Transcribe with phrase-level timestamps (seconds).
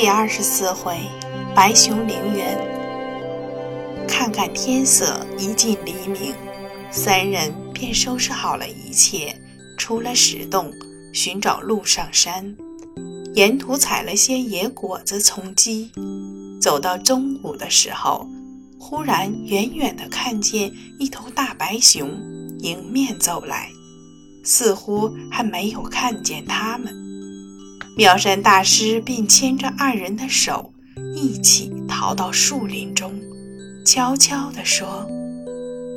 [0.00, 0.96] 第二十四回，
[1.54, 2.56] 白熊陵园。
[4.08, 6.34] 看看天色已近黎明，
[6.90, 9.38] 三人便收拾好了一切，
[9.76, 10.72] 出了石洞，
[11.12, 12.56] 寻找路上山。
[13.34, 15.90] 沿途采了些野果子充饥。
[16.62, 18.26] 走到中午的时候，
[18.78, 22.08] 忽然远远地看见一头大白熊
[22.60, 23.68] 迎面走来，
[24.44, 27.09] 似乎还没有看见他们。
[27.96, 30.72] 妙善大师便牵着二人的手，
[31.14, 33.12] 一起逃到树林中，
[33.84, 35.06] 悄悄地说：“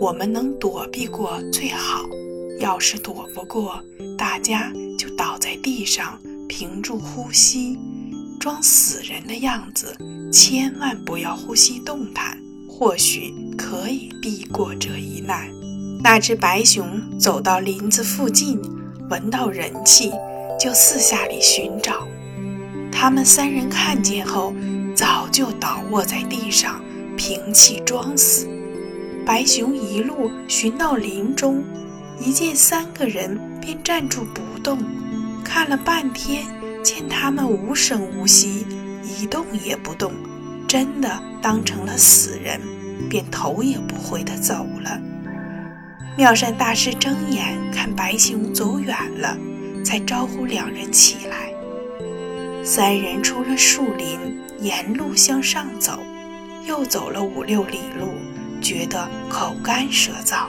[0.01, 2.03] 我们能躲避过最好，
[2.59, 3.81] 要是躲不过，
[4.17, 7.77] 大家就倒在地上，屏住呼吸，
[8.39, 9.95] 装死人的样子，
[10.31, 12.37] 千万不要呼吸动弹，
[12.67, 15.47] 或许可以避过这一难。”
[16.03, 18.59] 那只白熊走到林子附近，
[19.09, 20.11] 闻到人气。
[20.63, 22.07] 就四下里寻找，
[22.89, 24.53] 他们三人看见后，
[24.95, 26.81] 早就倒卧在地上，
[27.17, 28.47] 屏气装死。
[29.25, 31.61] 白熊一路寻到林中，
[32.17, 34.79] 一见三个人，便站住不动。
[35.43, 36.45] 看了半天，
[36.81, 38.65] 见他们无声无息，
[39.03, 40.13] 一动也不动，
[40.65, 42.57] 真的当成了死人，
[43.09, 44.97] 便头也不回地走了。
[46.15, 49.37] 妙善大师睁眼看白熊走远了。
[49.83, 51.53] 才招呼两人起来。
[52.63, 55.99] 三人出了树林，沿路向上走，
[56.67, 58.07] 又走了五六里路，
[58.61, 60.45] 觉得口干舌燥，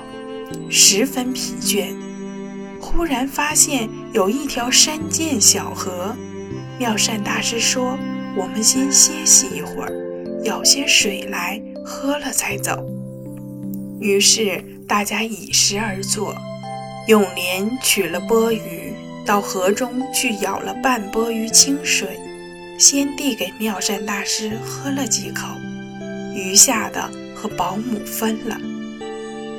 [0.71, 1.95] 十分疲倦。
[2.81, 6.15] 忽然发现有一条山涧小河，
[6.79, 7.99] 妙善大师说
[8.37, 9.93] ：“我们先歇息一会儿，
[10.45, 12.85] 舀些水来喝了再走。”
[14.01, 16.35] 于是大家以食而坐。
[17.07, 18.84] 永莲取了钵盂。
[19.27, 22.19] 到河中去舀了半钵鱼清水，
[22.79, 25.47] 先递给妙善大师喝了几口，
[26.35, 28.61] 余下的和保姆分了。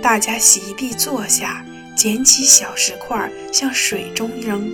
[0.01, 4.69] 大家席地坐下，捡起小石块向水中扔，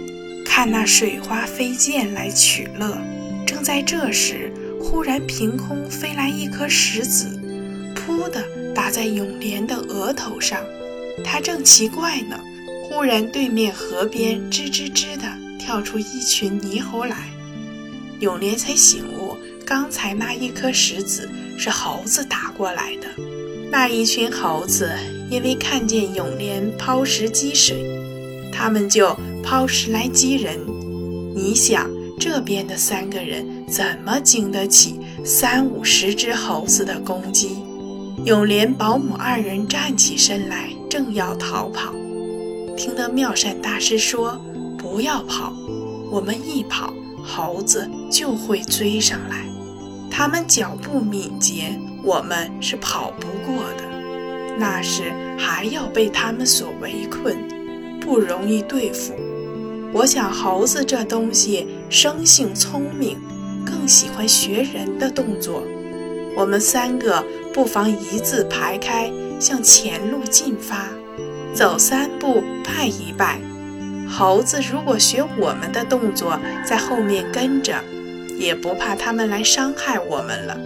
[0.45, 2.97] 看那水花飞溅来取乐。
[3.45, 4.51] 正在这时，
[4.81, 7.39] 忽然凭空飞来一颗石子，
[7.95, 8.43] 噗的
[8.75, 10.59] 打在永莲的额头上，
[11.23, 12.37] 他正奇怪呢。
[12.93, 15.23] 忽然，对面河边吱吱吱的
[15.57, 17.15] 跳出一群猕猴来。
[18.19, 23.07] 永莲才醒悟，刚才那一颗石子是猴子打过来的。
[23.71, 24.91] 那一群猴子
[25.29, 27.81] 因为看见永莲抛石击水，
[28.51, 30.59] 他们就抛石来击人。
[31.33, 37.55] 你想，这边的三个人怎么经得起三五十只猴子的攻击？
[38.25, 41.93] 永莲保姆二人站起身来，正要逃跑。
[42.83, 44.41] 听得妙善大师说
[44.75, 45.53] ：“不要跑，
[46.11, 46.91] 我们一跑，
[47.23, 49.45] 猴子就会追上来。
[50.09, 53.83] 他们脚步敏捷，我们是跑不过的。
[54.57, 57.37] 那时还要被他们所围困，
[57.99, 59.13] 不容易对付。
[59.93, 63.15] 我想猴子这东西生性聪明，
[63.63, 65.61] 更喜欢学人的动作。
[66.35, 70.87] 我们三个不妨一字排开，向前路进发。”
[71.53, 73.39] 走三步拜一拜，
[74.09, 77.75] 猴子如果学我们的动作，在后面跟着，
[78.37, 80.57] 也不怕他们来伤害我们了。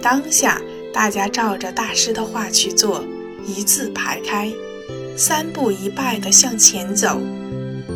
[0.00, 0.60] 当下
[0.92, 3.04] 大家照着大师的话去做，
[3.44, 4.52] 一字排开，
[5.16, 7.20] 三步一拜地向前走。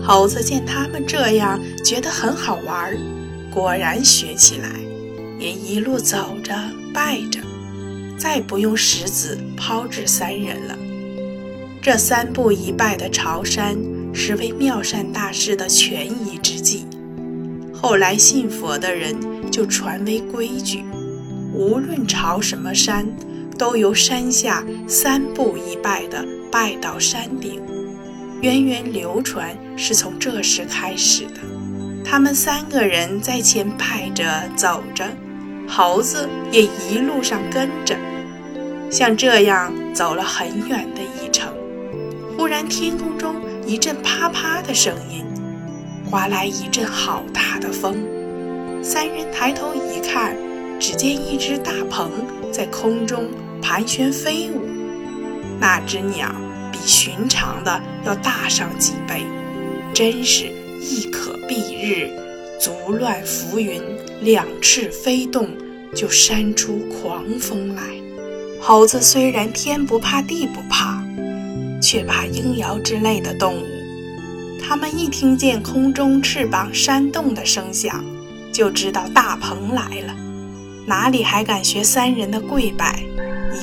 [0.03, 2.97] 猴子见他们这样，觉得很好玩，
[3.51, 4.69] 果然学起来，
[5.39, 6.53] 也一路走着
[6.93, 7.41] 拜着，
[8.19, 10.77] 再不用石子抛掷三人了。
[11.83, 13.77] 这三步一拜的朝山，
[14.13, 16.87] 实为妙善大师的权宜之计。
[17.73, 19.15] 后来信佛的人
[19.53, 20.83] 就传为规矩，
[21.53, 23.07] 无论朝什么山，
[23.57, 27.63] 都由山下三步一拜的拜到山顶。
[28.43, 31.41] 源远流传是从这时开始的。
[32.05, 35.07] 他们三个人在前拜着走着，
[35.69, 37.97] 猴子也一路上跟着，
[38.91, 41.53] 像这样走了很远的一程。
[42.47, 43.34] 忽然，天空中
[43.66, 45.25] 一阵啪啪的声音，
[46.09, 47.97] 刮来一阵好大的风。
[48.84, 50.37] 三人抬头一看，
[50.78, 52.09] 只见一只大鹏
[52.53, 53.25] 在空中
[53.60, 54.60] 盘旋飞舞。
[55.59, 56.33] 那只鸟
[56.71, 59.25] 比寻常的要大上几倍，
[59.93, 60.45] 真是
[60.81, 62.09] 一可蔽日，
[62.60, 63.83] 足乱浮云，
[64.22, 65.48] 两翅飞动，
[65.97, 67.83] 就扇出狂风来。
[68.60, 71.04] 猴子虽然天不怕地不怕。
[71.81, 73.67] 却怕鹰鹞之类的动物，
[74.63, 78.05] 它们一听见空中翅膀扇动的声响，
[78.53, 80.15] 就知道大鹏来了，
[80.87, 83.03] 哪里还敢学三人的跪拜？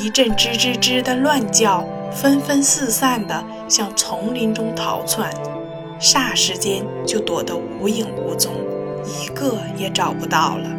[0.02, 5.32] 一阵吱吱吱的乱叫，纷纷四散的向丛林中逃窜，
[6.00, 8.54] 霎时间就躲得无影无踪，
[9.06, 10.70] 一个也找不到了。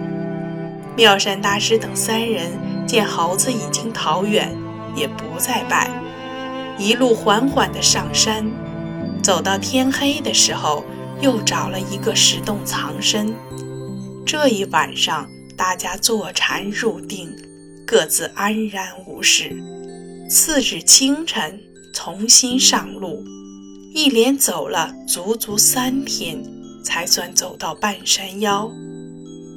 [0.97, 2.53] 妙善大师等三人
[2.87, 4.57] 见猴子已经逃远，
[4.95, 5.91] 也不再拜，
[6.79, 8.45] 一路缓缓地上山，
[9.23, 10.85] 走到天黑的时候，
[11.21, 13.33] 又找了一个石洞藏身。
[14.27, 17.31] 这一晚上，大家坐禅入定，
[17.87, 19.57] 各自安然无事。
[20.29, 21.61] 次日清晨，
[21.93, 23.23] 重新上路，
[23.95, 26.43] 一连走了足足三天，
[26.83, 28.69] 才算走到半山腰。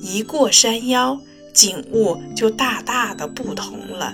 [0.02, 1.20] 一过山腰，
[1.52, 4.14] 景物就大大的不同了。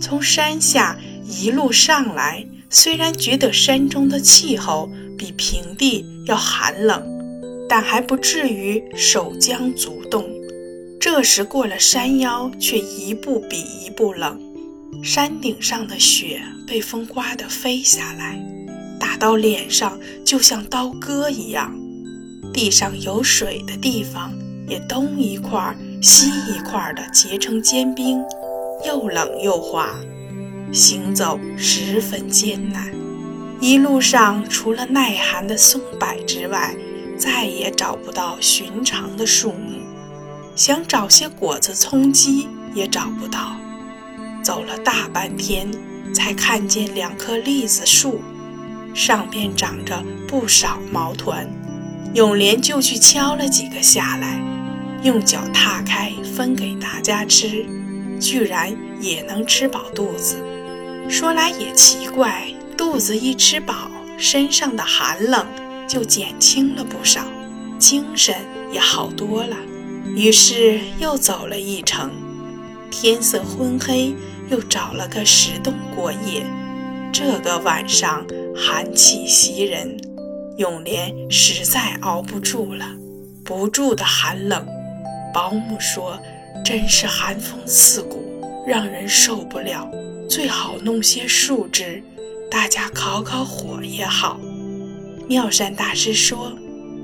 [0.00, 0.96] 从山下
[1.28, 4.88] 一路上来，虽然觉得山中的气候
[5.18, 7.02] 比平地要寒冷，
[7.68, 10.24] 但还不至于手僵足冻。
[11.00, 14.40] 这时过了山腰，却一步比一步冷。
[15.02, 18.40] 山顶上的雪被风刮得飞下来，
[18.98, 21.76] 打到脸上就像刀割一样。
[22.52, 24.32] 地上有水的地方。
[24.68, 28.20] 也东一块西一块的结成坚冰，
[28.84, 29.94] 又冷又滑，
[30.72, 32.92] 行走十分艰难。
[33.60, 36.74] 一路上除了耐寒的松柏之外，
[37.16, 39.80] 再也找不到寻常的树木，
[40.54, 43.56] 想找些果子充饥也找不到。
[44.42, 45.68] 走了大半天，
[46.12, 48.20] 才看见两棵栗子树，
[48.92, 51.48] 上边长着不少毛团，
[52.12, 54.38] 永莲就去敲了几个下来。
[55.02, 57.64] 用脚踏开，分给大家吃，
[58.20, 60.36] 居然也能吃饱肚子。
[61.08, 65.46] 说来也奇怪，肚子一吃饱，身上的寒冷
[65.88, 67.22] 就减轻了不少，
[67.78, 68.34] 精神
[68.72, 69.56] 也好多了。
[70.16, 72.10] 于是又走了一程，
[72.90, 74.14] 天色昏黑，
[74.48, 76.42] 又找了个石洞过夜。
[77.12, 79.96] 这个晚上寒气袭人，
[80.58, 82.84] 永莲实在熬不住了，
[83.44, 84.66] 不住的寒冷。
[85.32, 86.18] 保姆说
[86.64, 88.24] ：“真是寒风刺骨，
[88.66, 89.88] 让人受不了。
[90.28, 92.02] 最好弄些树枝，
[92.50, 94.40] 大家烤烤火也好。”
[95.28, 96.52] 妙善大师说：“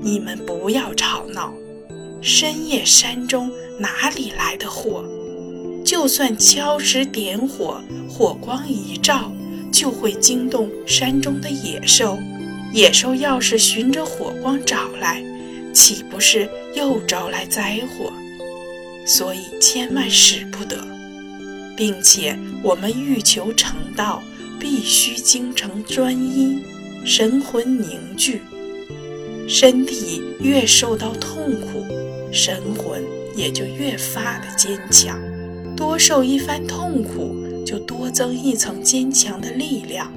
[0.01, 1.53] 你们不要吵闹，
[2.21, 5.03] 深夜山中哪里来的火？
[5.83, 9.31] 就算敲石点火，火光一照，
[9.71, 12.17] 就会惊动山中的野兽。
[12.71, 15.21] 野兽要是循着火光找来，
[15.73, 18.11] 岂不是又招来灾祸？”
[19.05, 20.77] 所以千万使不得，
[21.75, 24.21] 并且我们欲求成道，
[24.59, 26.59] 必须精诚专一，
[27.05, 28.41] 神魂凝聚。
[29.47, 31.85] 身体越受到痛苦，
[32.31, 33.03] 神魂
[33.35, 35.19] 也就越发的坚强。
[35.75, 37.35] 多受一番痛苦，
[37.65, 40.11] 就多增一层坚强的力量。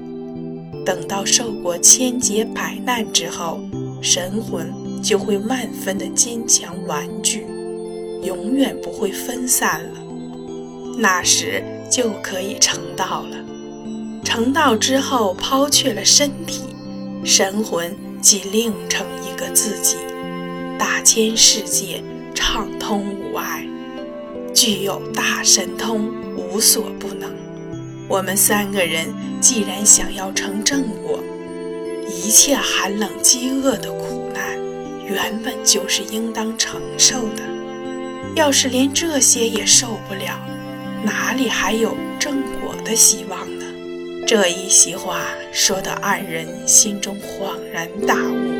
[0.84, 3.60] 等到受过千劫百难之后，
[4.00, 7.44] 神魂就会万分的坚强顽拒。
[8.22, 10.00] 永远不会分散了，
[10.96, 13.36] 那时就可以成道了。
[14.24, 16.62] 成道之后，抛却了身体，
[17.24, 19.96] 神魂即另成一个自己，
[20.78, 22.02] 大千世界
[22.34, 23.64] 畅通无碍，
[24.52, 27.30] 具有大神通，无所不能。
[28.08, 29.06] 我们三个人
[29.40, 31.20] 既然想要成正果，
[32.08, 34.58] 一切寒冷饥饿的苦难，
[35.06, 37.42] 原本就是应当承受的。
[38.34, 40.38] 要是连这些也受不了，
[41.06, 43.64] 哪里还有正果的希望呢？
[44.26, 45.20] 这一席话
[45.52, 48.55] 说得二人心中恍然大悟。